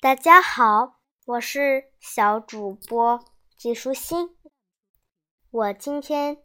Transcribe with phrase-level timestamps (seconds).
[0.00, 3.24] 大家好，我是小主播
[3.56, 4.38] 季舒心。
[5.50, 6.40] 我今天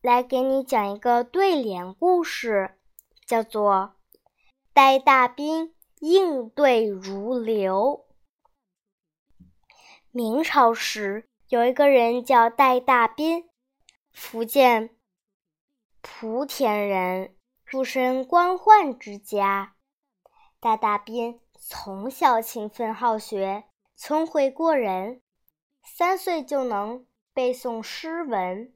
[0.00, 2.78] 来给你讲一个对联故事，
[3.26, 3.96] 叫做
[4.72, 8.06] “戴大兵应对如流”。
[10.12, 13.50] 明朝时，有一个人叫戴大兵，
[14.12, 14.96] 福建
[16.00, 17.34] 莆田人，
[17.66, 19.74] 出身官宦之家。
[20.60, 21.40] 戴大兵。
[21.66, 23.64] 从小勤奋好学，
[23.96, 25.22] 聪慧过人。
[25.82, 28.74] 三岁就能背诵诗文，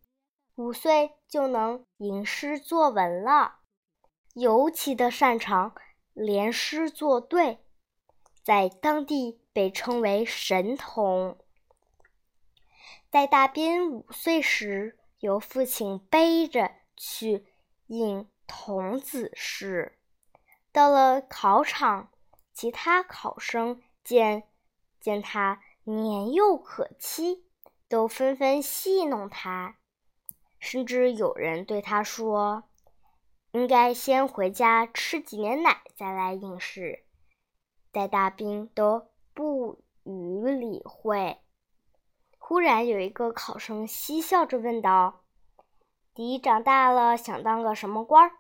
[0.55, 3.57] 五岁就能吟诗作文了。
[4.33, 5.75] 尤其的擅长
[6.15, 7.63] 连诗作对，
[8.43, 11.37] 在当地被称为神童。
[13.11, 17.47] 戴大兵五岁时，由父亲背着去
[17.89, 19.99] 应童子试，
[20.73, 22.09] 到了考场。
[22.59, 24.43] 其他考生见
[24.99, 27.45] 见他年幼可欺，
[27.89, 29.77] 都纷纷戏弄他，
[30.59, 32.65] 甚至有人对他说
[33.55, 37.05] ：“应该先回家吃几年奶再来应试。”
[37.93, 41.39] 戴大兵都不予理会。
[42.39, 45.21] 忽然有一个考生嬉笑着问道
[46.17, 48.33] ：“你长大了想当个什么官？”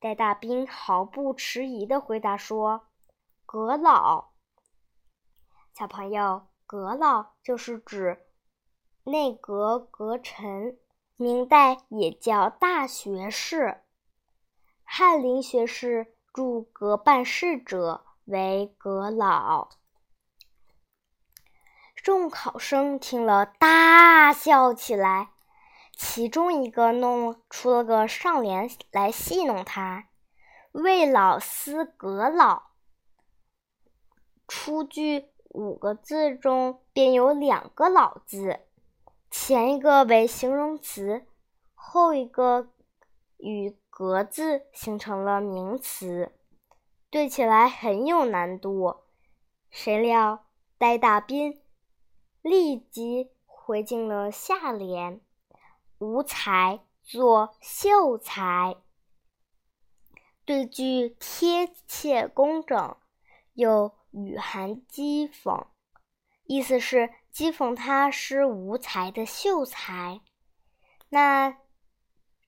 [0.00, 2.86] 戴大兵毫不迟疑地回答说。
[3.52, 4.30] 阁老，
[5.76, 8.24] 小朋友，阁老就是指
[9.02, 10.78] 内阁阁臣，
[11.16, 13.82] 明代也叫大学士。
[14.84, 19.70] 翰林学士入阁办事者为阁老。
[21.96, 25.32] 众考生听了大笑起来，
[25.96, 30.04] 其中一个弄出了个上联来戏弄他
[30.70, 32.69] ：“魏老思阁老。”
[34.50, 38.58] 出句五个字中便有两个“老”字，
[39.30, 41.24] 前一个为形容词，
[41.72, 42.68] 后一个
[43.36, 46.32] 与“格”字形成了名词，
[47.10, 48.96] 对起来很有难度。
[49.70, 50.44] 谁料
[50.76, 51.62] 戴大兵
[52.42, 55.20] 立即回敬了下联
[55.98, 58.76] ：“无才作秀才。”
[60.44, 62.96] 对句贴切工整，
[63.54, 63.92] 又。
[64.10, 65.66] 语含讥讽，
[66.44, 70.20] 意思是讥讽他是无才的秀才。
[71.08, 71.56] 那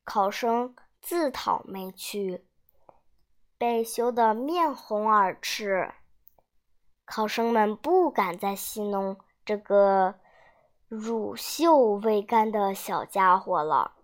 [0.04, 2.44] 考生自讨没趣，
[3.58, 5.92] 被羞得面红耳赤。
[7.04, 10.14] 考生们不敢再戏弄这个
[10.88, 13.96] 乳臭未干的小家伙了。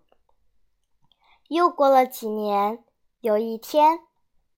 [1.47, 2.83] 又过了几年，
[3.21, 4.01] 有一天，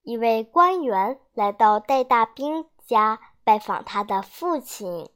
[0.02, 2.68] 一位官员来到戴大兵。
[2.92, 5.10] 家拜访他的父亲，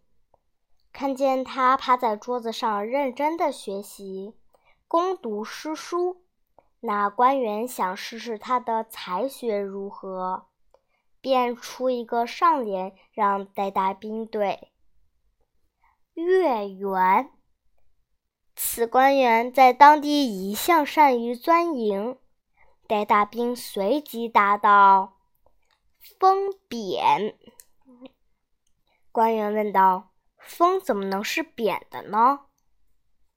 [0.93, 4.33] 看见他趴在桌子上认真的学习，
[4.87, 6.23] 攻读诗书。
[6.79, 10.45] 那官员想试试他的才学如何，
[11.19, 14.71] 便出一个上联让戴大兵对。
[16.13, 17.29] 月圆。
[18.55, 22.17] 此官员在当地一向善于钻营，
[22.87, 25.17] 戴大兵随即答道
[26.17, 27.37] ：“风扁。”
[29.15, 32.41] 官员问道：“风怎么能是扁的呢？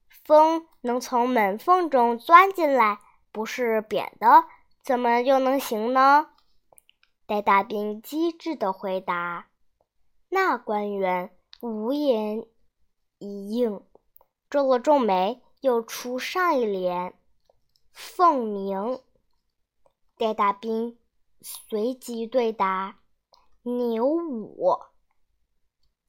[0.09, 2.99] 风能从门缝中钻进来，
[3.31, 4.43] 不是扁的，
[4.83, 6.31] 怎么又能行呢？”
[7.27, 9.50] 戴大兵机智的回答。
[10.31, 11.31] 那官员
[11.61, 12.44] 无言
[13.21, 13.81] 以应，
[14.50, 17.15] 皱了皱眉，又出上一联
[17.94, 19.00] ：“凤鸣。”
[20.19, 20.99] 戴大兵
[21.41, 22.99] 随即对答
[23.62, 24.81] ：“牛舞。”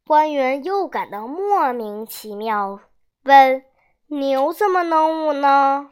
[0.09, 2.79] 官员又感到莫名其妙，
[3.25, 3.63] 问
[4.09, 5.91] ：“牛怎么能舞呢？”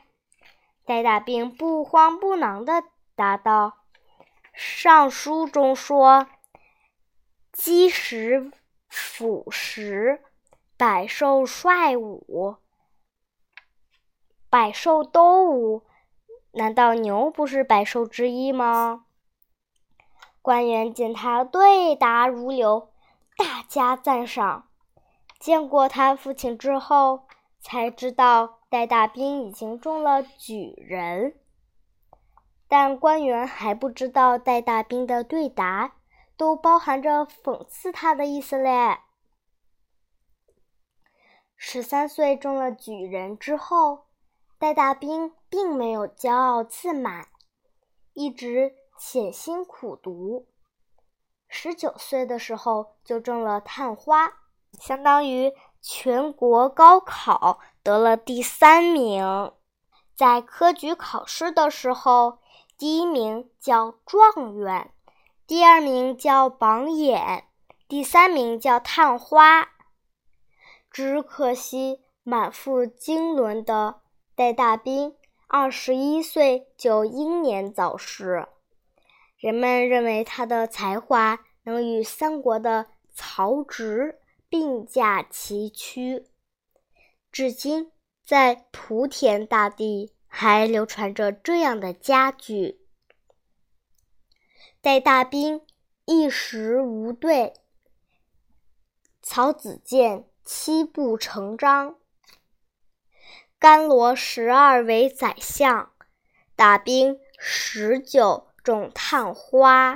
[0.85, 2.81] 戴大兵不慌不忙地
[3.16, 3.78] 答道
[4.55, 6.25] ：“上书中说，
[7.51, 8.51] 鸡食
[8.90, 10.23] 腐食，
[10.78, 12.55] 百兽率舞，
[14.49, 15.84] 百兽都舞，
[16.53, 19.05] 难道牛不是百兽之一吗？”
[20.41, 22.90] 官员见他对答如流。
[23.37, 24.67] 大加赞赏。
[25.39, 27.28] 见过他父亲之后，
[27.59, 31.39] 才知道戴大兵已经中了举人。
[32.67, 35.95] 但官员还不知道戴大兵的对答
[36.35, 38.97] 都包含着讽刺他的意思嘞。
[41.55, 44.07] 十三岁中了举人之后，
[44.57, 47.28] 戴大兵并没有骄傲自满，
[48.13, 50.47] 一直潜心苦读。
[51.59, 54.31] 十九岁的时候就中了探花，
[54.79, 55.51] 相当于
[55.81, 59.51] 全国高考得了第三名。
[60.15, 62.37] 在科举考试的时候，
[62.77, 64.91] 第一名叫状元，
[65.47, 67.45] 第二名叫榜眼，
[67.87, 69.69] 第三名叫探花。
[70.91, 74.01] 只可惜满腹经纶的
[74.35, 75.15] 戴大兵，
[75.47, 78.47] 二十一岁就英年早逝。
[79.39, 86.25] 人们认为他的才华能与三国的曹植并驾齐驱，
[87.29, 87.91] 至今
[88.25, 92.79] 在莆田大地还流传着这样的佳句
[94.79, 95.61] ：“戴大兵
[96.05, 97.53] 一时无对，
[99.22, 101.97] 曹子建七步成章。
[103.59, 105.91] 甘罗十二为宰相，
[106.55, 109.96] 大兵十九。”种探花，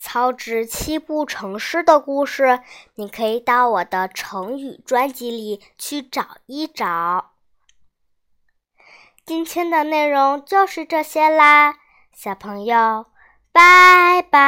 [0.00, 2.60] 曹植七步成诗的故事，
[2.94, 7.32] 你可以到我的成语专辑里去找一找。
[9.26, 11.76] 今天的内容就是这些啦，
[12.14, 13.06] 小朋友，
[13.52, 14.38] 拜拜。